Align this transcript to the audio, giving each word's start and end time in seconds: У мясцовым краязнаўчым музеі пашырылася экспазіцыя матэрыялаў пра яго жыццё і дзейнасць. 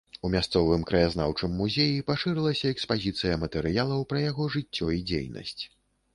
У 0.27 0.29
мясцовым 0.35 0.85
краязнаўчым 0.91 1.53
музеі 1.59 1.99
пашырылася 2.07 2.73
экспазіцыя 2.77 3.37
матэрыялаў 3.43 4.09
пра 4.15 4.25
яго 4.27 4.51
жыццё 4.59 4.91
і 4.99 5.07
дзейнасць. 5.13 5.57